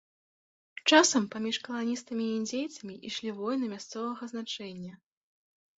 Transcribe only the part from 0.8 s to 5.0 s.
Часам паміж каланістамі і індзейцамі ішлі войны мясцовага значэння.